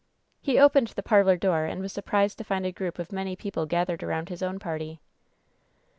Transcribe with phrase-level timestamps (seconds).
[0.41, 3.67] He opened the parlor door, and was surprised to find a group of many people
[3.67, 4.99] gathered around his own party.